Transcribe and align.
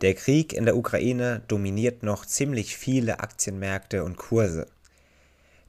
Der 0.00 0.14
Krieg 0.14 0.52
in 0.52 0.64
der 0.64 0.76
Ukraine 0.76 1.42
dominiert 1.48 2.04
noch 2.04 2.24
ziemlich 2.24 2.76
viele 2.76 3.18
Aktienmärkte 3.18 4.04
und 4.04 4.16
Kurse. 4.16 4.68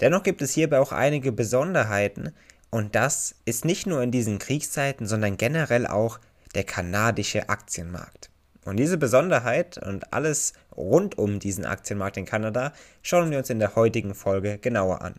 Dennoch 0.01 0.21
gibt 0.21 0.43
es 0.43 0.53
hierbei 0.53 0.79
auch 0.79 0.91
einige 0.91 1.31
Besonderheiten 1.31 2.33
und 2.69 2.93
das 2.93 3.33
ist 3.45 3.65
nicht 3.65 3.87
nur 3.87 4.03
in 4.03 4.11
diesen 4.11 4.37
Kriegszeiten, 4.37 5.07
sondern 5.07 5.37
generell 5.37 5.87
auch 5.87 6.19
der 6.53 6.63
kanadische 6.63 7.49
Aktienmarkt. 7.49 8.29
Und 8.65 8.77
diese 8.77 8.99
Besonderheit 8.99 9.79
und 9.79 10.13
alles 10.13 10.53
rund 10.77 11.17
um 11.17 11.39
diesen 11.39 11.65
Aktienmarkt 11.65 12.17
in 12.17 12.25
Kanada 12.25 12.73
schauen 13.01 13.31
wir 13.31 13.39
uns 13.39 13.49
in 13.49 13.57
der 13.57 13.75
heutigen 13.75 14.13
Folge 14.13 14.59
genauer 14.59 15.01
an. 15.01 15.15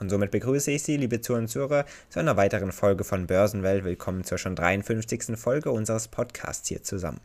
Und 0.00 0.10
somit 0.10 0.32
begrüße 0.32 0.72
ich 0.72 0.82
Sie, 0.82 0.96
liebe 0.96 1.20
Zuhörer 1.20 1.42
und 1.42 1.48
Zuhörer, 1.48 1.84
zu 2.08 2.18
einer 2.18 2.36
weiteren 2.36 2.72
Folge 2.72 3.04
von 3.04 3.28
Börsenwelt. 3.28 3.84
Willkommen 3.84 4.24
zur 4.24 4.38
schon 4.38 4.56
53. 4.56 5.36
Folge 5.36 5.70
unseres 5.70 6.08
Podcasts 6.08 6.68
hier 6.68 6.82
zusammen. 6.82 7.20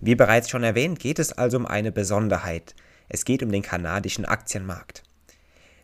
Wie 0.00 0.14
bereits 0.14 0.48
schon 0.48 0.64
erwähnt, 0.64 0.98
geht 0.98 1.18
es 1.18 1.32
also 1.32 1.58
um 1.58 1.66
eine 1.66 1.92
Besonderheit. 1.92 2.74
Es 3.08 3.24
geht 3.24 3.42
um 3.42 3.52
den 3.52 3.62
kanadischen 3.62 4.24
Aktienmarkt. 4.24 5.02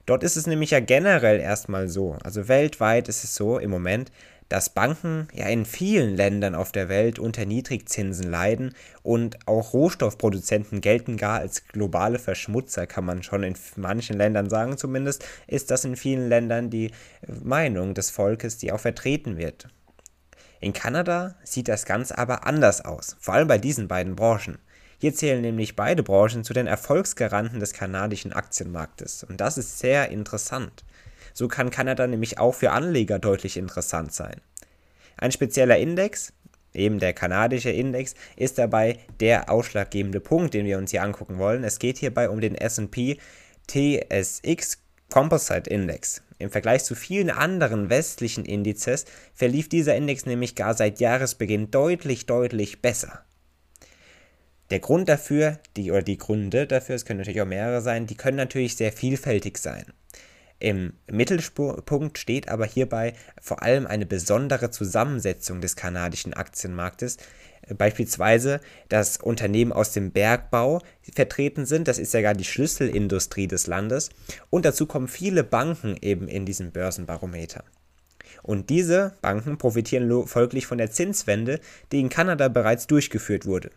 Dort 0.06 0.22
ist 0.22 0.36
es 0.36 0.46
nämlich 0.46 0.70
ja 0.70 0.80
generell 0.80 1.40
erstmal 1.40 1.88
so, 1.88 2.16
also 2.22 2.48
weltweit 2.48 3.08
ist 3.08 3.24
es 3.24 3.34
so 3.34 3.58
im 3.58 3.70
Moment, 3.70 4.12
dass 4.48 4.70
Banken 4.70 5.26
ja 5.34 5.46
in 5.48 5.64
vielen 5.64 6.14
Ländern 6.14 6.54
auf 6.54 6.70
der 6.70 6.88
Welt 6.88 7.18
unter 7.18 7.44
Niedrigzinsen 7.44 8.30
leiden 8.30 8.74
und 9.02 9.36
auch 9.46 9.72
Rohstoffproduzenten 9.72 10.80
gelten 10.80 11.16
gar 11.16 11.40
als 11.40 11.66
globale 11.66 12.18
Verschmutzer, 12.18 12.86
kann 12.86 13.04
man 13.04 13.24
schon 13.24 13.42
in 13.42 13.56
manchen 13.74 14.16
Ländern 14.16 14.48
sagen 14.48 14.78
zumindest, 14.78 15.24
ist 15.48 15.70
das 15.70 15.84
in 15.84 15.96
vielen 15.96 16.28
Ländern 16.28 16.70
die 16.70 16.92
Meinung 17.42 17.92
des 17.92 18.10
Volkes, 18.10 18.56
die 18.56 18.70
auch 18.70 18.80
vertreten 18.80 19.36
wird. 19.36 19.66
In 20.60 20.72
Kanada 20.72 21.34
sieht 21.44 21.68
das 21.68 21.84
Ganze 21.84 22.16
aber 22.16 22.46
anders 22.46 22.84
aus, 22.84 23.16
vor 23.20 23.34
allem 23.34 23.48
bei 23.48 23.58
diesen 23.58 23.88
beiden 23.88 24.16
Branchen. 24.16 24.58
Hier 24.98 25.14
zählen 25.14 25.42
nämlich 25.42 25.76
beide 25.76 26.02
Branchen 26.02 26.42
zu 26.42 26.54
den 26.54 26.66
Erfolgsgaranten 26.66 27.60
des 27.60 27.74
kanadischen 27.74 28.32
Aktienmarktes 28.32 29.24
und 29.24 29.40
das 29.40 29.58
ist 29.58 29.78
sehr 29.78 30.10
interessant. 30.10 30.84
So 31.34 31.48
kann 31.48 31.70
Kanada 31.70 32.06
nämlich 32.06 32.38
auch 32.38 32.54
für 32.54 32.70
Anleger 32.70 33.18
deutlich 33.18 33.58
interessant 33.58 34.14
sein. 34.14 34.40
Ein 35.18 35.32
spezieller 35.32 35.76
Index, 35.76 36.32
eben 36.72 36.98
der 36.98 37.12
kanadische 37.12 37.70
Index, 37.70 38.14
ist 38.36 38.56
dabei 38.56 38.98
der 39.20 39.50
ausschlaggebende 39.50 40.20
Punkt, 40.20 40.54
den 40.54 40.64
wir 40.64 40.78
uns 40.78 40.92
hier 40.92 41.02
angucken 41.02 41.38
wollen. 41.38 41.64
Es 41.64 41.78
geht 41.78 41.98
hierbei 41.98 42.30
um 42.30 42.40
den 42.40 42.54
SP 42.56 43.20
TSX 43.68 44.78
Composite 45.10 45.68
Index. 45.68 46.22
Im 46.38 46.50
Vergleich 46.50 46.84
zu 46.84 46.94
vielen 46.94 47.30
anderen 47.30 47.88
westlichen 47.88 48.44
Indizes 48.44 49.06
verlief 49.34 49.68
dieser 49.68 49.96
Index 49.96 50.26
nämlich 50.26 50.54
gar 50.54 50.74
seit 50.74 51.00
Jahresbeginn 51.00 51.70
deutlich, 51.70 52.26
deutlich 52.26 52.82
besser. 52.82 53.24
Der 54.70 54.80
Grund 54.80 55.08
dafür, 55.08 55.60
die 55.76 55.90
oder 55.92 56.02
die 56.02 56.18
Gründe 56.18 56.66
dafür, 56.66 56.96
es 56.96 57.04
können 57.04 57.18
natürlich 57.18 57.40
auch 57.40 57.46
mehrere 57.46 57.80
sein, 57.80 58.06
die 58.06 58.16
können 58.16 58.36
natürlich 58.36 58.76
sehr 58.76 58.92
vielfältig 58.92 59.58
sein. 59.58 59.84
Im 60.58 60.94
Mittelpunkt 61.10 62.18
steht 62.18 62.48
aber 62.48 62.64
hierbei 62.64 63.12
vor 63.40 63.62
allem 63.62 63.86
eine 63.86 64.06
besondere 64.06 64.70
Zusammensetzung 64.70 65.60
des 65.60 65.76
kanadischen 65.76 66.32
Aktienmarktes, 66.32 67.18
beispielsweise, 67.74 68.60
dass 68.88 69.16
Unternehmen 69.16 69.72
aus 69.72 69.92
dem 69.92 70.12
Bergbau 70.12 70.80
vertreten 71.14 71.66
sind, 71.66 71.88
das 71.88 71.98
ist 71.98 72.14
ja 72.14 72.22
gar 72.22 72.34
die 72.34 72.44
Schlüsselindustrie 72.44 73.48
des 73.48 73.66
Landes, 73.66 74.10
und 74.50 74.64
dazu 74.64 74.86
kommen 74.86 75.08
viele 75.08 75.44
Banken 75.44 75.96
eben 76.00 76.28
in 76.28 76.46
diesem 76.46 76.70
Börsenbarometer. 76.70 77.64
Und 78.42 78.70
diese 78.70 79.14
Banken 79.22 79.58
profitieren 79.58 80.26
folglich 80.26 80.66
von 80.66 80.78
der 80.78 80.90
Zinswende, 80.90 81.60
die 81.90 82.00
in 82.00 82.08
Kanada 82.08 82.48
bereits 82.48 82.86
durchgeführt 82.86 83.46
wurde. 83.46 83.70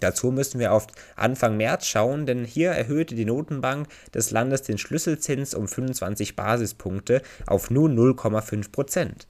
Dazu 0.00 0.30
müssen 0.30 0.60
wir 0.60 0.72
auf 0.72 0.86
Anfang 1.16 1.56
März 1.56 1.86
schauen, 1.86 2.26
denn 2.26 2.44
hier 2.44 2.70
erhöhte 2.70 3.14
die 3.14 3.24
Notenbank 3.24 3.88
des 4.14 4.30
Landes 4.30 4.62
den 4.62 4.78
Schlüsselzins 4.78 5.54
um 5.54 5.66
25 5.66 6.36
Basispunkte 6.36 7.22
auf 7.46 7.70
nur 7.70 7.88
0,5 7.88 8.70
Prozent. 8.70 9.26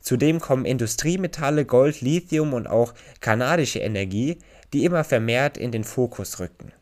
Zudem 0.00 0.40
kommen 0.40 0.64
Industriemetalle, 0.64 1.64
Gold, 1.64 2.00
Lithium 2.00 2.54
und 2.54 2.66
auch 2.66 2.94
kanadische 3.20 3.80
Energie, 3.80 4.38
die 4.72 4.84
immer 4.84 5.04
vermehrt 5.04 5.58
in 5.58 5.72
den 5.72 5.84
Fokus 5.84 6.40
rücken. 6.40 6.72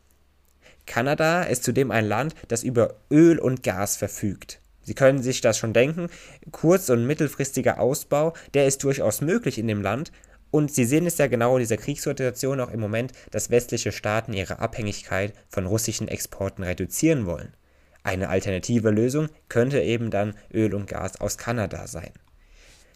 Kanada 0.85 1.43
ist 1.43 1.63
zudem 1.63 1.91
ein 1.91 2.07
Land, 2.07 2.33
das 2.47 2.63
über 2.63 2.95
Öl 3.11 3.37
und 3.37 3.61
Gas 3.61 3.97
verfügt. 3.97 4.59
Sie 4.81 4.95
können 4.95 5.21
sich 5.21 5.41
das 5.41 5.57
schon 5.57 5.73
denken, 5.73 6.07
kurz- 6.51 6.89
und 6.89 7.05
mittelfristiger 7.05 7.79
Ausbau, 7.79 8.33
der 8.55 8.65
ist 8.65 8.83
durchaus 8.83 9.21
möglich 9.21 9.59
in 9.59 9.67
dem 9.67 9.83
Land, 9.83 10.11
und 10.51 10.73
Sie 10.73 10.85
sehen 10.85 11.05
es 11.05 11.19
ja 11.19 11.27
genau 11.27 11.57
in 11.57 11.59
dieser 11.59 11.77
Kriegssituation 11.77 12.59
auch 12.59 12.71
im 12.71 12.79
Moment, 12.79 13.11
dass 13.29 13.51
westliche 13.51 13.91
Staaten 13.91 14.33
ihre 14.33 14.57
Abhängigkeit 14.57 15.33
von 15.47 15.67
russischen 15.67 16.07
Exporten 16.07 16.63
reduzieren 16.63 17.27
wollen. 17.27 17.53
Eine 18.01 18.29
alternative 18.29 18.89
Lösung 18.89 19.29
könnte 19.47 19.79
eben 19.81 20.09
dann 20.09 20.33
Öl 20.51 20.73
und 20.73 20.87
Gas 20.87 21.21
aus 21.21 21.37
Kanada 21.37 21.85
sein. 21.85 22.11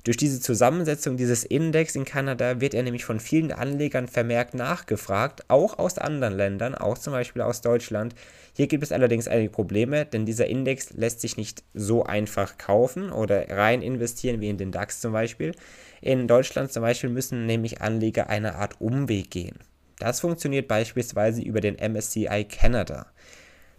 Durch 0.03 0.17
diese 0.17 0.41
Zusammensetzung 0.41 1.15
dieses 1.15 1.45
Index 1.45 1.95
in 1.95 2.03
Kanada 2.03 2.59
wird 2.59 2.73
er 2.73 2.83
nämlich 2.83 3.05
von 3.05 3.21
vielen 3.21 3.53
Anlegern 3.53 4.09
vermerkt 4.09 4.53
nachgefragt, 4.53 5.45
auch 5.47 5.79
aus 5.79 5.97
anderen 5.97 6.35
Ländern, 6.35 6.75
auch 6.75 6.97
zum 6.97 7.13
Beispiel 7.13 7.41
aus 7.41 7.61
Deutschland. 7.61 8.13
Hier 8.53 8.67
gibt 8.67 8.83
es 8.83 8.91
allerdings 8.91 9.29
einige 9.29 9.49
Probleme, 9.49 10.05
denn 10.05 10.25
dieser 10.25 10.47
Index 10.47 10.91
lässt 10.91 11.21
sich 11.21 11.37
nicht 11.37 11.63
so 11.73 12.03
einfach 12.03 12.57
kaufen 12.57 13.13
oder 13.13 13.49
rein 13.49 13.81
investieren 13.81 14.41
wie 14.41 14.49
in 14.49 14.57
den 14.57 14.73
DAX 14.73 14.99
zum 14.99 15.13
Beispiel. 15.13 15.53
In 16.01 16.27
Deutschland 16.27 16.73
zum 16.73 16.81
Beispiel 16.81 17.09
müssen 17.09 17.45
nämlich 17.45 17.81
Anleger 17.81 18.29
eine 18.29 18.55
Art 18.55 18.81
Umweg 18.81 19.31
gehen. 19.31 19.55
Das 19.99 20.19
funktioniert 20.19 20.67
beispielsweise 20.67 21.41
über 21.41 21.61
den 21.61 21.75
MSCI 21.75 22.45
Canada. 22.49 23.05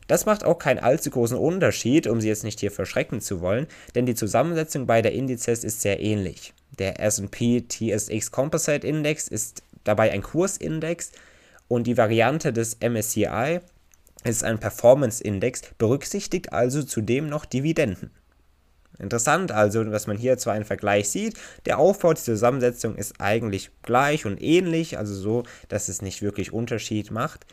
Das 0.07 0.27
macht 0.27 0.45
auch 0.45 0.59
keinen 0.59 0.79
allzu 0.79 1.11
großen 1.11 1.39
Unterschied, 1.39 2.07
um 2.07 2.21
Sie 2.21 2.29
jetzt 2.29 2.45
nicht 2.45 2.61
hier 2.61 2.71
verschrecken 2.71 3.21
zu 3.21 3.41
wollen, 3.41 3.67
denn 3.95 4.07
die 4.07 4.15
Zusammensetzung 4.15 4.87
beider 4.87 5.13
Indizes 5.13 5.65
ist 5.65 5.81
sehr 5.81 6.01
ähnlich. 6.01 6.53
Der 6.79 7.01
SP 7.01 7.65
TSX 7.67 8.31
Composite 8.31 8.87
Index 8.87 9.29
ist 9.29 9.63
dabei 9.85 10.11
ein 10.11 10.23
Kursindex 10.23 11.13
und 11.69 11.87
die 11.87 11.97
Variante 11.97 12.53
des 12.53 12.79
MSCI 12.81 13.61
ist 14.25 14.45
ein 14.45 14.59
Performance 14.59 15.23
Index, 15.23 15.63
berücksichtigt 15.79 16.53
also 16.53 16.83
zudem 16.83 17.29
noch 17.29 17.45
Dividenden. 17.45 18.11
Interessant 18.99 19.51
also, 19.51 19.83
dass 19.85 20.07
man 20.07 20.17
hier 20.17 20.39
zwar 20.39 20.55
einen 20.55 20.65
Vergleich 20.65 21.09
sieht, 21.09 21.35
der 21.67 21.79
Aufbau, 21.79 22.15
die 22.15 22.23
Zusammensetzung 22.23 22.97
ist 22.97 23.21
eigentlich 23.21 23.71
gleich 23.83 24.25
und 24.25 24.41
ähnlich, 24.41 24.99
also 24.99 25.15
so, 25.15 25.43
dass 25.69 25.89
es 25.89 26.01
nicht 26.01 26.23
wirklich 26.23 26.53
Unterschied 26.53 27.11
macht. 27.11 27.45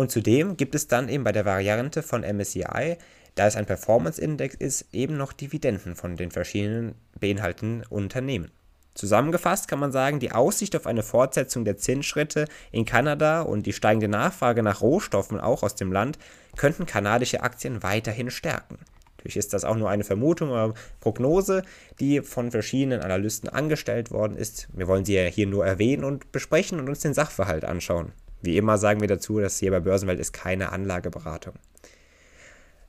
Und 0.00 0.10
zudem 0.10 0.56
gibt 0.56 0.74
es 0.74 0.88
dann 0.88 1.10
eben 1.10 1.24
bei 1.24 1.32
der 1.32 1.44
Variante 1.44 2.02
von 2.02 2.22
MSCI, 2.22 2.96
da 3.34 3.46
es 3.46 3.54
ein 3.54 3.66
Performance-Index 3.66 4.54
ist, 4.54 4.86
eben 4.94 5.18
noch 5.18 5.34
Dividenden 5.34 5.94
von 5.94 6.16
den 6.16 6.30
verschiedenen 6.30 6.94
beinhaltenden 7.20 7.84
Unternehmen. 7.86 8.50
Zusammengefasst 8.94 9.68
kann 9.68 9.78
man 9.78 9.92
sagen, 9.92 10.18
die 10.18 10.32
Aussicht 10.32 10.74
auf 10.74 10.86
eine 10.86 11.02
Fortsetzung 11.02 11.66
der 11.66 11.76
Zinsschritte 11.76 12.46
in 12.72 12.86
Kanada 12.86 13.42
und 13.42 13.66
die 13.66 13.74
steigende 13.74 14.08
Nachfrage 14.08 14.62
nach 14.62 14.80
Rohstoffen 14.80 15.38
auch 15.38 15.62
aus 15.62 15.74
dem 15.74 15.92
Land 15.92 16.18
könnten 16.56 16.86
kanadische 16.86 17.42
Aktien 17.42 17.82
weiterhin 17.82 18.30
stärken. 18.30 18.78
Natürlich 19.18 19.36
ist 19.36 19.52
das 19.52 19.66
auch 19.66 19.76
nur 19.76 19.90
eine 19.90 20.04
Vermutung 20.04 20.48
oder 20.48 20.72
Prognose, 21.00 21.62
die 22.00 22.22
von 22.22 22.50
verschiedenen 22.50 23.02
Analysten 23.02 23.50
angestellt 23.50 24.10
worden 24.12 24.38
ist. 24.38 24.66
Wir 24.72 24.88
wollen 24.88 25.04
sie 25.04 25.16
ja 25.16 25.24
hier 25.24 25.46
nur 25.46 25.66
erwähnen 25.66 26.04
und 26.04 26.32
besprechen 26.32 26.80
und 26.80 26.88
uns 26.88 27.00
den 27.00 27.12
Sachverhalt 27.12 27.66
anschauen. 27.66 28.12
Wie 28.42 28.56
immer 28.56 28.78
sagen 28.78 29.00
wir 29.00 29.08
dazu, 29.08 29.40
dass 29.40 29.58
hier 29.58 29.70
bei 29.70 29.80
Börsenwelt 29.80 30.20
ist 30.20 30.32
keine 30.32 30.72
Anlageberatung. 30.72 31.54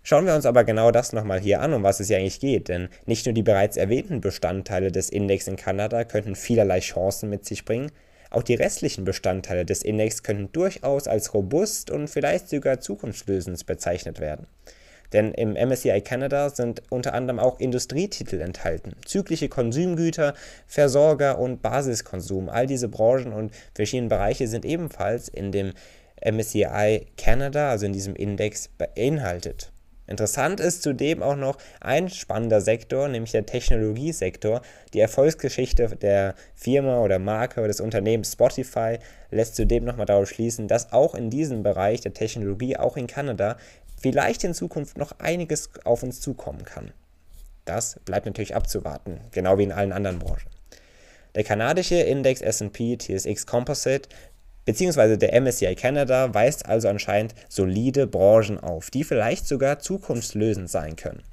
Schauen 0.03 0.25
wir 0.25 0.33
uns 0.33 0.47
aber 0.47 0.63
genau 0.63 0.89
das 0.89 1.13
nochmal 1.13 1.39
hier 1.39 1.61
an, 1.61 1.73
um 1.73 1.83
was 1.83 1.99
es 1.99 2.07
hier 2.07 2.17
eigentlich 2.17 2.39
geht, 2.39 2.69
denn 2.69 2.89
nicht 3.05 3.25
nur 3.25 3.33
die 3.33 3.43
bereits 3.43 3.77
erwähnten 3.77 4.19
Bestandteile 4.19 4.91
des 4.91 5.09
Index 5.09 5.47
in 5.47 5.57
Kanada 5.57 6.05
könnten 6.05 6.35
vielerlei 6.35 6.79
Chancen 6.79 7.29
mit 7.29 7.45
sich 7.45 7.65
bringen, 7.65 7.91
auch 8.31 8.43
die 8.43 8.55
restlichen 8.55 9.03
Bestandteile 9.03 9.65
des 9.65 9.83
Index 9.83 10.23
könnten 10.23 10.51
durchaus 10.53 11.07
als 11.07 11.33
robust 11.33 11.91
und 11.91 12.07
vielleicht 12.07 12.49
sogar 12.49 12.79
zukunftslösend 12.79 13.63
bezeichnet 13.65 14.19
werden. 14.19 14.47
Denn 15.13 15.33
im 15.33 15.53
MSCI 15.53 16.01
Canada 16.01 16.49
sind 16.49 16.83
unter 16.89 17.13
anderem 17.13 17.39
auch 17.39 17.59
Industrietitel 17.59 18.41
enthalten, 18.41 18.93
zyklische 19.05 19.49
Konsumgüter, 19.49 20.33
Versorger 20.67 21.39
und 21.39 21.61
Basiskonsum. 21.61 22.49
All 22.49 22.67
diese 22.67 22.87
Branchen 22.87 23.33
und 23.33 23.51
verschiedenen 23.73 24.09
Bereiche 24.09 24.47
sind 24.47 24.65
ebenfalls 24.65 25.27
in 25.27 25.51
dem 25.51 25.73
MSCI 26.23 27.07
Canada, 27.17 27.69
also 27.71 27.85
in 27.85 27.93
diesem 27.93 28.15
Index, 28.15 28.69
beinhaltet. 28.77 29.71
Interessant 30.11 30.59
ist 30.59 30.83
zudem 30.83 31.23
auch 31.23 31.37
noch 31.37 31.57
ein 31.79 32.09
spannender 32.09 32.59
Sektor, 32.59 33.07
nämlich 33.07 33.31
der 33.31 33.45
Technologiesektor. 33.45 34.61
Die 34.93 34.99
Erfolgsgeschichte 34.99 35.87
der 35.95 36.35
Firma 36.53 36.99
oder 36.99 37.17
Marke 37.17 37.61
oder 37.61 37.69
des 37.69 37.79
Unternehmens 37.79 38.33
Spotify 38.33 38.99
lässt 39.29 39.55
zudem 39.55 39.85
nochmal 39.85 40.05
darauf 40.05 40.27
schließen, 40.27 40.67
dass 40.67 40.91
auch 40.91 41.15
in 41.15 41.29
diesem 41.29 41.63
Bereich 41.63 42.01
der 42.01 42.13
Technologie, 42.13 42.75
auch 42.75 42.97
in 42.97 43.07
Kanada, 43.07 43.55
vielleicht 44.01 44.43
in 44.43 44.53
Zukunft 44.53 44.97
noch 44.97 45.13
einiges 45.19 45.69
auf 45.85 46.03
uns 46.03 46.19
zukommen 46.19 46.65
kann. 46.65 46.91
Das 47.63 47.97
bleibt 48.03 48.25
natürlich 48.25 48.53
abzuwarten, 48.53 49.21
genau 49.31 49.57
wie 49.57 49.63
in 49.63 49.71
allen 49.71 49.93
anderen 49.93 50.19
Branchen. 50.19 50.49
Der 51.35 51.45
kanadische 51.45 51.95
Index 51.95 52.41
SP 52.43 52.99
TSX 52.99 53.45
Composite 53.45 54.09
bzw. 54.65 55.17
der 55.17 55.39
MSCI 55.39 55.75
Canada 55.75 56.33
weist 56.33 56.65
also 56.65 56.87
anscheinend 56.87 57.35
solide 57.49 58.07
Branchen 58.07 58.59
auf, 58.59 58.89
die 58.89 59.03
vielleicht 59.03 59.47
sogar 59.47 59.79
zukunftslösend 59.79 60.69
sein 60.69 60.95
können. 60.95 61.23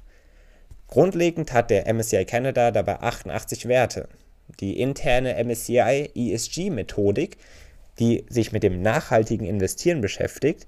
Grundlegend 0.87 1.53
hat 1.53 1.69
der 1.69 1.91
MSCI 1.93 2.25
Canada 2.25 2.71
dabei 2.71 2.99
88 2.99 3.67
Werte. 3.67 4.09
Die 4.59 4.79
interne 4.79 5.35
MSCI 5.43 6.09
ESG-Methodik, 6.15 7.37
die 7.99 8.25
sich 8.29 8.51
mit 8.51 8.63
dem 8.63 8.81
nachhaltigen 8.81 9.45
Investieren 9.45 10.01
beschäftigt, 10.01 10.65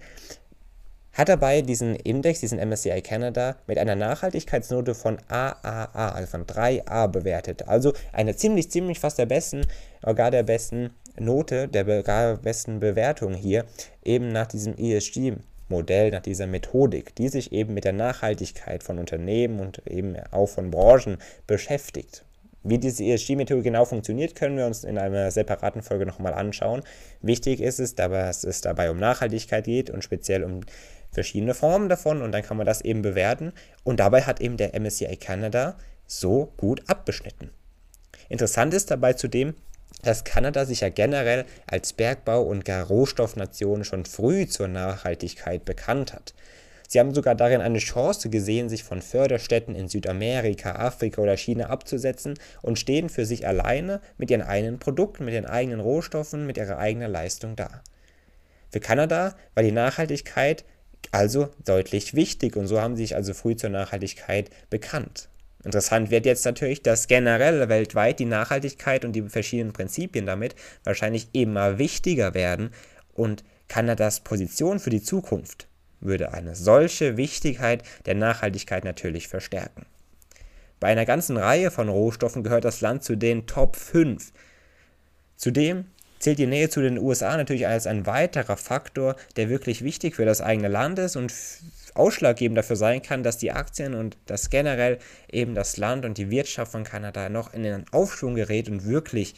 hat 1.14 1.28
dabei 1.28 1.62
diesen 1.62 1.96
Index, 1.96 2.40
diesen 2.40 2.60
MSCI 2.60 3.02
Canada, 3.02 3.58
mit 3.68 3.78
einer 3.78 3.96
Nachhaltigkeitsnote 3.96 4.96
von 4.96 5.18
AAA, 5.28 6.14
also 6.14 6.28
von 6.28 6.46
3A 6.46 7.08
bewertet. 7.08 7.68
Also 7.68 7.94
eine 8.14 8.36
ziemlich, 8.36 8.72
ziemlich 8.72 9.00
fast 9.00 9.18
der 9.18 9.26
besten, 9.26 9.66
gar 10.16 10.32
der 10.32 10.44
besten 10.44 10.92
Note, 11.22 11.68
der 11.68 11.84
besten 12.38 12.80
Bewertung 12.80 13.34
hier, 13.34 13.66
eben 14.04 14.30
nach 14.30 14.48
diesem 14.48 14.76
ESG-Modell, 14.78 16.12
nach 16.12 16.22
dieser 16.22 16.48
Methodik, 16.48 17.16
die 17.16 17.30
sich 17.30 17.52
eben 17.52 17.74
mit 17.74 17.86
der 17.86 17.94
Nachhaltigkeit 17.94 18.84
von 18.84 19.00
Unternehmen 19.00 19.60
und 19.60 19.88
eben 19.88 20.16
auch 20.32 20.48
von 20.48 20.72
Branchen 20.72 21.18
beschäftigt. 21.48 22.26
Wie 22.64 22.78
diese 22.78 23.04
ESG-Methode 23.04 23.64
genau 23.64 23.86
funktioniert, 23.86 24.36
können 24.36 24.58
wir 24.58 24.68
uns 24.68 24.84
in 24.84 24.98
einer 24.98 25.32
separaten 25.32 25.82
Folge 25.82 26.06
nochmal 26.06 26.34
anschauen. 26.34 26.84
Wichtig 27.22 27.60
ist 27.60 27.80
es, 27.80 27.96
dass 27.96 28.44
es 28.44 28.62
dabei 28.62 28.92
um 28.92 28.98
Nachhaltigkeit 28.98 29.64
geht 29.64 29.90
und 29.90 30.04
speziell 30.04 30.44
um 30.44 30.62
verschiedene 31.12 31.54
Formen 31.54 31.90
davon 31.90 32.22
und 32.22 32.32
dann 32.32 32.44
kann 32.44 32.58
man 32.58 32.66
das 32.66 32.82
eben 32.82 33.02
bewerten. 33.02 33.52
Und 33.84 34.00
dabei 34.00 34.22
hat 34.22 34.42
eben 34.42 34.58
der 34.58 34.80
MSCI 34.80 35.18
Canada 35.18 35.76
so 36.06 36.54
gut 36.58 36.84
abgeschnitten. 36.88 37.50
Interessant 38.30 38.74
ist 38.74 38.92
dabei 38.92 39.14
zudem, 39.14 39.56
dass 40.02 40.24
Kanada 40.24 40.66
sich 40.66 40.82
ja 40.82 40.90
generell 40.90 41.46
als 41.68 41.94
Bergbau- 41.94 42.44
und 42.44 42.66
gar 42.66 42.86
Rohstoffnation 42.86 43.84
schon 43.84 44.06
früh 44.06 44.48
zur 44.48 44.68
Nachhaltigkeit 44.68 45.66
bekannt 45.66 46.14
hat. 46.14 46.34
Sie 46.88 47.00
haben 47.00 47.14
sogar 47.14 47.36
darin 47.36 47.62
eine 47.62 47.80
Chance 47.80 48.30
gesehen, 48.30 48.68
sich 48.68 48.84
von 48.84 49.02
Förderstätten 49.02 49.76
in 49.76 49.88
Südamerika, 49.88 50.74
Afrika 50.74 51.22
oder 51.22 51.38
China 51.38 51.68
abzusetzen 51.68 52.38
und 52.62 52.80
stehen 52.80 53.08
für 53.08 53.26
sich 53.26 53.48
alleine 53.48 54.02
mit 54.18 54.30
ihren 54.30 54.42
eigenen 54.42 54.78
Produkten, 54.78 55.24
mit 55.24 55.34
ihren 55.34 55.46
eigenen 55.46 55.80
Rohstoffen, 55.80 56.46
mit 56.46 56.58
ihrer 56.58 56.80
eigenen 56.80 57.10
Leistung 57.10 57.56
da. 57.56 57.82
Für 58.72 58.82
Kanada 58.82 59.36
war 59.54 59.64
die 59.64 59.72
Nachhaltigkeit 59.72 60.66
also 61.12 61.50
deutlich 61.66 62.14
wichtig 62.14 62.58
und 62.58 62.68
so 62.68 62.82
haben 62.82 62.98
sie 62.98 63.04
sich 63.04 63.16
also 63.16 63.34
früh 63.34 63.56
zur 63.56 63.70
Nachhaltigkeit 63.70 64.50
bekannt. 64.70 65.30
Interessant 65.64 66.10
wird 66.10 66.26
jetzt 66.26 66.46
natürlich, 66.46 66.82
dass 66.82 67.08
generell 67.08 67.70
weltweit 67.70 68.20
die 68.20 68.26
Nachhaltigkeit 68.26 69.06
und 69.06 69.14
die 69.14 69.22
verschiedenen 69.30 69.74
Prinzipien 69.74 70.26
damit 70.26 70.56
wahrscheinlich 70.84 71.30
immer 71.34 71.78
wichtiger 71.78 72.34
werden 72.34 72.72
und 73.14 73.44
Kanadas 73.68 74.22
Position 74.22 74.80
für 74.80 74.90
die 74.90 75.04
Zukunft 75.04 75.68
würde 76.00 76.34
eine 76.34 76.56
solche 76.56 77.16
Wichtigkeit 77.16 77.84
der 78.06 78.16
Nachhaltigkeit 78.16 78.84
natürlich 78.84 79.28
verstärken. 79.28 79.86
Bei 80.80 80.88
einer 80.88 81.06
ganzen 81.06 81.38
Reihe 81.38 81.70
von 81.70 81.90
Rohstoffen 81.90 82.44
gehört 82.44 82.66
das 82.66 82.82
Land 82.82 83.04
zu 83.04 83.16
den 83.16 83.46
Top 83.46 83.76
5. 83.76 84.34
Zudem 85.38 85.86
zählt 86.18 86.40
die 86.40 86.48
Nähe 86.48 86.70
zu 86.70 86.82
den 86.82 86.98
USA 86.98 87.38
natürlich 87.38 87.68
als 87.68 87.86
ein 87.86 88.08
weiterer 88.08 88.58
Faktor, 88.58 89.16
der 89.36 89.50
wirklich 89.50 89.84
wichtig 89.84 90.16
für 90.16 90.26
das 90.26 90.42
eigene 90.42 90.68
Land 90.68 90.98
ist 91.00 91.16
und 91.16 91.32
ausschlaggebend 91.96 92.58
dafür 92.58 92.76
sein 92.76 93.02
kann, 93.02 93.24
dass 93.24 93.38
die 93.38 93.52
Aktien 93.52 93.94
und 93.94 94.18
das 94.26 94.50
generell 94.50 95.00
eben 95.32 95.56
das 95.56 95.78
Land 95.78 96.06
und 96.06 96.18
die 96.18 96.30
Wirtschaft 96.30 96.72
von 96.72 96.84
Kanada 96.84 97.30
noch 97.30 97.54
in 97.54 97.64
den 97.64 97.86
Aufschwung 97.92 98.36
gerät 98.36 98.70
und 98.70 98.86
wirklich 98.86 99.36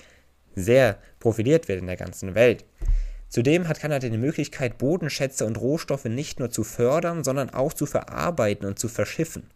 sehr 0.56 0.98
profiliert 1.20 1.68
wird 1.68 1.80
in 1.80 1.88
der 1.88 1.98
ganzen 1.98 2.36
Welt. 2.36 2.66
Zudem 3.30 3.68
hat 3.68 3.80
Kanada 3.80 4.10
die 4.10 4.18
Möglichkeit, 4.18 4.78
Bodenschätze 4.78 5.46
und 5.46 5.60
Rohstoffe 5.60 6.06
nicht 6.06 6.40
nur 6.40 6.52
zu 6.52 6.64
fördern, 6.64 7.24
sondern 7.24 7.50
auch 7.50 7.74
zu 7.74 7.88
verarbeiten 7.88 8.68
und 8.68 8.78
zu 8.78 8.88
verschiffen. 8.88 9.50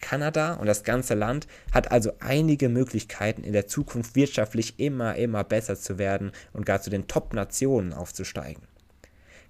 Kanada 0.00 0.54
und 0.54 0.66
das 0.66 0.84
ganze 0.84 1.14
Land 1.14 1.46
hat 1.72 1.90
also 1.90 2.12
einige 2.20 2.68
Möglichkeiten, 2.68 3.44
in 3.44 3.52
der 3.52 3.66
Zukunft 3.66 4.14
wirtschaftlich 4.14 4.78
immer, 4.78 5.16
immer 5.16 5.44
besser 5.44 5.76
zu 5.76 5.98
werden 5.98 6.32
und 6.52 6.66
gar 6.66 6.80
zu 6.80 6.90
den 6.90 7.08
Top-Nationen 7.08 7.92
aufzusteigen. 7.92 8.62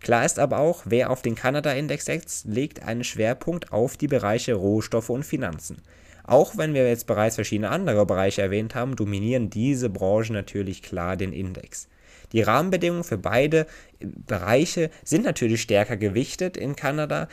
Klar 0.00 0.24
ist 0.24 0.38
aber 0.38 0.58
auch, 0.58 0.82
wer 0.84 1.10
auf 1.10 1.22
den 1.22 1.34
Kanada-Index 1.34 2.04
setzt, 2.04 2.46
legt 2.46 2.82
einen 2.82 3.04
Schwerpunkt 3.04 3.72
auf 3.72 3.96
die 3.96 4.08
Bereiche 4.08 4.54
Rohstoffe 4.54 5.10
und 5.10 5.24
Finanzen. 5.24 5.82
Auch 6.24 6.56
wenn 6.56 6.74
wir 6.74 6.88
jetzt 6.88 7.06
bereits 7.06 7.36
verschiedene 7.36 7.70
andere 7.70 8.04
Bereiche 8.04 8.42
erwähnt 8.42 8.74
haben, 8.74 8.96
dominieren 8.96 9.50
diese 9.50 9.88
Branchen 9.88 10.32
natürlich 10.32 10.82
klar 10.82 11.16
den 11.16 11.32
Index. 11.32 11.88
Die 12.32 12.42
Rahmenbedingungen 12.42 13.04
für 13.04 13.18
beide 13.18 13.66
Bereiche 14.00 14.90
sind 15.04 15.24
natürlich 15.24 15.62
stärker 15.62 15.96
gewichtet 15.96 16.56
in 16.56 16.74
Kanada, 16.74 17.28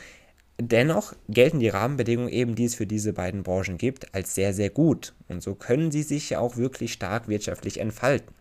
Dennoch 0.60 1.14
gelten 1.28 1.58
die 1.58 1.68
Rahmenbedingungen 1.68 2.28
eben, 2.28 2.54
die 2.54 2.66
es 2.66 2.76
für 2.76 2.86
diese 2.86 3.12
beiden 3.12 3.42
Branchen 3.42 3.76
gibt, 3.76 4.14
als 4.14 4.36
sehr, 4.36 4.54
sehr 4.54 4.70
gut. 4.70 5.12
Und 5.28 5.42
so 5.42 5.56
können 5.56 5.90
sie 5.90 6.04
sich 6.04 6.30
ja 6.30 6.38
auch 6.38 6.56
wirklich 6.56 6.92
stark 6.92 7.26
wirtschaftlich 7.26 7.80
entfalten. 7.80 8.32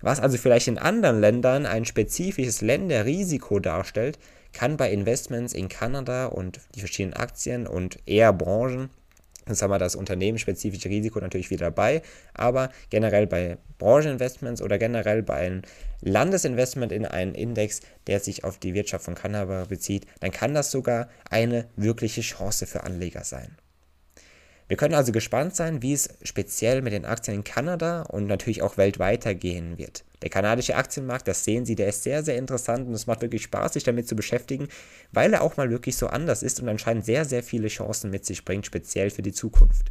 Was 0.00 0.20
also 0.20 0.38
vielleicht 0.38 0.68
in 0.68 0.78
anderen 0.78 1.20
Ländern 1.20 1.66
ein 1.66 1.84
spezifisches 1.84 2.60
Länderrisiko 2.60 3.58
darstellt, 3.58 4.18
kann 4.52 4.76
bei 4.76 4.90
Investments 4.90 5.52
in 5.52 5.68
Kanada 5.68 6.26
und 6.26 6.60
die 6.74 6.80
verschiedenen 6.80 7.14
Aktien 7.14 7.66
und 7.66 7.98
eher 8.06 8.32
Branchen 8.32 8.90
Jetzt 9.48 9.62
haben 9.62 9.70
wir 9.70 9.78
das 9.78 9.96
unternehmensspezifische 9.96 10.90
Risiko 10.90 11.20
natürlich 11.20 11.50
wieder 11.50 11.66
dabei, 11.66 12.02
aber 12.34 12.70
generell 12.90 13.26
bei 13.26 13.56
Brancheninvestments 13.78 14.60
oder 14.60 14.78
generell 14.78 15.22
bei 15.22 15.34
einem 15.34 15.62
Landesinvestment 16.02 16.92
in 16.92 17.06
einen 17.06 17.34
Index, 17.34 17.80
der 18.06 18.20
sich 18.20 18.44
auf 18.44 18.58
die 18.58 18.74
Wirtschaft 18.74 19.06
von 19.06 19.14
Kanada 19.14 19.64
bezieht, 19.64 20.06
dann 20.20 20.32
kann 20.32 20.54
das 20.54 20.70
sogar 20.70 21.08
eine 21.30 21.66
wirkliche 21.76 22.20
Chance 22.20 22.66
für 22.66 22.84
Anleger 22.84 23.24
sein. 23.24 23.56
Wir 24.68 24.76
können 24.76 24.94
also 24.94 25.12
gespannt 25.12 25.56
sein, 25.56 25.80
wie 25.80 25.94
es 25.94 26.10
speziell 26.22 26.82
mit 26.82 26.92
den 26.92 27.06
Aktien 27.06 27.38
in 27.38 27.44
Kanada 27.44 28.02
und 28.02 28.26
natürlich 28.26 28.60
auch 28.60 28.76
weltweit 28.76 29.24
gehen 29.40 29.78
wird. 29.78 30.04
Der 30.20 30.28
kanadische 30.28 30.76
Aktienmarkt, 30.76 31.26
das 31.26 31.44
sehen 31.44 31.64
Sie, 31.64 31.74
der 31.74 31.88
ist 31.88 32.02
sehr, 32.02 32.22
sehr 32.22 32.36
interessant 32.36 32.86
und 32.86 32.92
es 32.92 33.06
macht 33.06 33.22
wirklich 33.22 33.42
Spaß, 33.44 33.72
sich 33.72 33.84
damit 33.84 34.06
zu 34.06 34.14
beschäftigen, 34.14 34.68
weil 35.10 35.32
er 35.32 35.40
auch 35.42 35.56
mal 35.56 35.70
wirklich 35.70 35.96
so 35.96 36.08
anders 36.08 36.42
ist 36.42 36.60
und 36.60 36.68
anscheinend 36.68 37.06
sehr, 37.06 37.24
sehr 37.24 37.42
viele 37.42 37.68
Chancen 37.68 38.10
mit 38.10 38.26
sich 38.26 38.44
bringt, 38.44 38.66
speziell 38.66 39.08
für 39.08 39.22
die 39.22 39.32
Zukunft. 39.32 39.90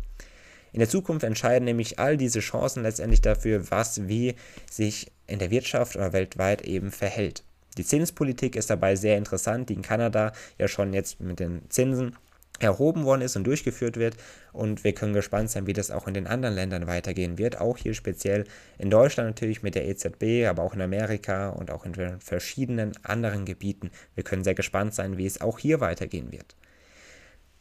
In 0.74 0.80
der 0.80 0.90
Zukunft 0.90 1.24
entscheiden 1.24 1.66
nämlich 1.66 1.98
all 1.98 2.18
diese 2.18 2.40
Chancen 2.40 2.84
letztendlich 2.84 3.22
dafür, 3.22 3.72
was 3.72 4.08
wie 4.08 4.36
sich 4.70 5.12
in 5.26 5.40
der 5.40 5.50
Wirtschaft 5.50 5.96
oder 5.96 6.14
weltweit 6.14 6.62
eben 6.62 6.92
verhält. 6.92 7.44
Die 7.78 7.86
Zinspolitik 7.86 8.56
ist 8.56 8.70
dabei 8.70 8.96
sehr 8.96 9.18
interessant, 9.18 9.70
die 9.70 9.74
in 9.74 9.82
Kanada 9.82 10.34
ja 10.60 10.68
schon 10.68 10.94
jetzt 10.94 11.20
mit 11.20 11.40
den 11.40 11.62
Zinsen 11.70 12.16
erhoben 12.60 13.04
worden 13.04 13.22
ist 13.22 13.36
und 13.36 13.46
durchgeführt 13.46 13.98
wird. 13.98 14.16
Und 14.54 14.84
wir 14.84 14.94
können 14.94 15.14
gespannt 15.14 15.50
sein, 15.50 15.68
wie 15.68 15.74
das 15.74 15.92
auch 15.92 16.08
in 16.08 16.14
den 16.14 16.28
anderen 16.28 16.56
Ländern 16.56 16.88
weitergehen 16.88 17.38
wird. 17.38 17.60
Auch 17.60 17.78
hier 17.78 17.94
speziell 17.94 18.46
in 18.78 18.90
Deutschland 18.90 19.30
natürlich 19.30 19.64
mit 19.64 19.76
der 19.76 19.88
EZB, 19.88 20.48
aber 20.48 20.64
auch 20.64 20.74
in 20.74 20.82
Amerika 20.82 21.50
und 21.50 21.72
auch 21.72 21.86
in 21.86 21.94
verschiedenen 22.20 22.92
anderen 23.04 23.46
Gebieten. 23.46 23.92
Wir 24.16 24.24
können 24.24 24.44
sehr 24.44 24.56
gespannt 24.56 24.94
sein, 24.94 25.18
wie 25.18 25.26
es 25.26 25.42
auch 25.42 25.60
hier 25.60 25.80
weitergehen 25.80 26.32
wird. 26.32 26.56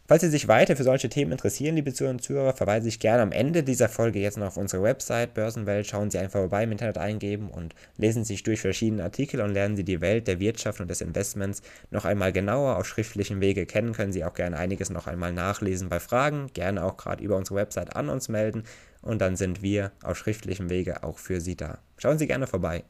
Falls 0.08 0.22
Sie 0.22 0.30
sich 0.30 0.46
weiter 0.46 0.76
für 0.76 0.84
solche 0.84 1.08
Themen 1.08 1.32
interessieren, 1.32 1.74
liebe 1.74 1.92
Zuhörer 1.92 2.12
und 2.12 2.22
Zuhörer, 2.22 2.52
verweise 2.52 2.86
ich 2.86 3.00
gerne 3.00 3.22
am 3.22 3.32
Ende 3.32 3.64
dieser 3.64 3.88
Folge 3.88 4.20
jetzt 4.20 4.38
noch 4.38 4.46
auf 4.46 4.56
unsere 4.56 4.84
Website 4.84 5.34
Börsenwelt. 5.34 5.84
Schauen 5.88 6.12
Sie 6.12 6.18
einfach 6.18 6.38
vorbei 6.38 6.62
im 6.62 6.70
Internet 6.70 6.96
eingeben 6.96 7.50
und 7.50 7.74
lesen 7.96 8.22
Sie 8.22 8.34
sich 8.34 8.44
durch 8.44 8.60
verschiedene 8.60 9.02
Artikel 9.02 9.40
und 9.40 9.50
lernen 9.50 9.74
Sie 9.76 9.82
die 9.82 10.00
Welt 10.00 10.28
der 10.28 10.38
Wirtschaft 10.38 10.80
und 10.80 10.88
des 10.88 11.00
Investments 11.00 11.60
noch 11.90 12.04
einmal 12.04 12.32
genauer 12.32 12.76
auf 12.76 12.86
schriftlichem 12.86 13.40
Wege 13.40 13.66
kennen. 13.66 13.94
Können 13.94 14.12
Sie 14.12 14.24
auch 14.24 14.34
gerne 14.34 14.56
einiges 14.56 14.90
noch 14.90 15.08
einmal 15.08 15.32
nachlesen 15.32 15.88
bei 15.88 15.98
Fragen, 15.98 16.52
gerne 16.54 16.84
auch 16.84 16.96
gerade 16.96 17.24
über 17.24 17.36
unsere 17.36 17.56
Website 17.56 17.96
an 17.96 18.08
uns 18.08 18.28
melden 18.28 18.62
und 19.02 19.20
dann 19.20 19.34
sind 19.34 19.60
wir 19.60 19.90
auf 20.04 20.16
schriftlichem 20.16 20.70
Wege 20.70 21.02
auch 21.02 21.18
für 21.18 21.40
Sie 21.40 21.56
da. 21.56 21.78
Schauen 21.98 22.18
Sie 22.18 22.28
gerne 22.28 22.46
vorbei. 22.46 22.84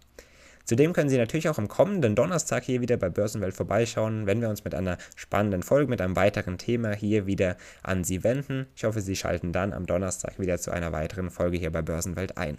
Zudem 0.67 0.93
können 0.93 1.09
Sie 1.09 1.17
natürlich 1.17 1.49
auch 1.49 1.59
am 1.59 1.69
kommenden 1.69 2.17
Donnerstag 2.17 2.65
hier 2.65 2.81
wieder 2.81 2.97
bei 2.97 3.09
Börsenwelt 3.09 3.55
vorbeischauen, 3.55 4.27
wenn 4.27 4.41
wir 4.41 4.49
uns 4.49 4.65
mit 4.65 4.75
einer 4.75 4.99
spannenden 5.15 5.63
Folge, 5.63 5.89
mit 5.89 6.01
einem 6.01 6.17
weiteren 6.17 6.59
Thema 6.59 6.93
hier 6.93 7.27
wieder 7.27 7.57
an 7.85 8.03
Sie 8.03 8.25
wenden. 8.25 8.67
Ich 8.75 8.83
hoffe, 8.83 9.01
Sie 9.01 9.15
schalten 9.15 9.53
dann 9.53 9.73
am 9.73 9.87
Donnerstag 9.87 10.41
wieder 10.41 10.59
zu 10.59 10.73
einer 10.73 10.91
weiteren 10.91 11.31
Folge 11.31 11.57
hier 11.57 11.71
bei 11.71 11.83
Börsenwelt 11.83 12.37
ein. 12.37 12.59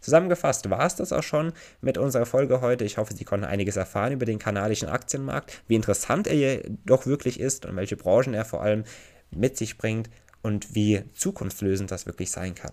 Zusammengefasst 0.00 0.70
war 0.70 0.86
es 0.86 0.96
das 0.96 1.12
auch 1.12 1.22
schon 1.22 1.52
mit 1.82 1.98
unserer 1.98 2.24
Folge 2.24 2.62
heute. 2.62 2.84
Ich 2.84 2.96
hoffe, 2.96 3.14
Sie 3.14 3.24
konnten 3.24 3.44
einiges 3.44 3.76
erfahren 3.76 4.12
über 4.12 4.24
den 4.24 4.38
kanadischen 4.38 4.88
Aktienmarkt, 4.88 5.62
wie 5.68 5.74
interessant 5.74 6.26
er 6.26 6.62
doch 6.86 7.04
wirklich 7.04 7.38
ist 7.38 7.66
und 7.66 7.76
welche 7.76 7.96
Branchen 7.96 8.32
er 8.32 8.46
vor 8.46 8.62
allem 8.62 8.84
mit 9.30 9.58
sich 9.58 9.76
bringt 9.76 10.08
und 10.40 10.74
wie 10.74 11.04
zukunftslösend 11.12 11.90
das 11.90 12.06
wirklich 12.06 12.30
sein 12.30 12.54
kann. 12.54 12.72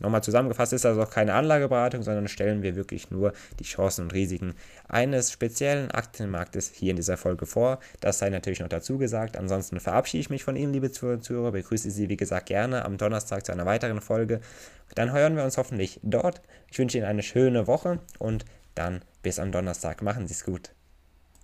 Nochmal 0.00 0.22
zusammengefasst 0.22 0.74
ist 0.74 0.84
also 0.84 1.02
auch 1.02 1.10
keine 1.10 1.32
Anlageberatung, 1.34 2.02
sondern 2.02 2.28
stellen 2.28 2.62
wir 2.62 2.76
wirklich 2.76 3.10
nur 3.10 3.32
die 3.58 3.64
Chancen 3.64 4.02
und 4.02 4.12
Risiken 4.12 4.54
eines 4.88 5.32
speziellen 5.32 5.90
Aktienmarktes 5.90 6.70
hier 6.74 6.90
in 6.90 6.96
dieser 6.96 7.16
Folge 7.16 7.46
vor. 7.46 7.78
Das 8.00 8.18
sei 8.18 8.28
natürlich 8.28 8.60
noch 8.60 8.68
dazu 8.68 8.98
gesagt. 8.98 9.36
Ansonsten 9.38 9.80
verabschiede 9.80 10.20
ich 10.20 10.30
mich 10.30 10.44
von 10.44 10.54
Ihnen, 10.56 10.72
liebe 10.72 10.90
Zuhörer, 10.90 11.52
begrüße 11.52 11.90
Sie 11.90 12.08
wie 12.10 12.16
gesagt 12.16 12.46
gerne 12.46 12.84
am 12.84 12.98
Donnerstag 12.98 13.46
zu 13.46 13.52
einer 13.52 13.64
weiteren 13.64 14.02
Folge. 14.02 14.40
Dann 14.94 15.12
hören 15.12 15.36
wir 15.36 15.44
uns 15.44 15.56
hoffentlich 15.56 15.98
dort. 16.02 16.42
Ich 16.70 16.78
wünsche 16.78 16.98
Ihnen 16.98 17.06
eine 17.06 17.22
schöne 17.22 17.66
Woche 17.66 17.98
und 18.18 18.44
dann 18.74 19.00
bis 19.22 19.38
am 19.38 19.50
Donnerstag. 19.50 20.02
Machen 20.02 20.26
Sie 20.26 20.34
es 20.34 20.44
gut. 20.44 20.75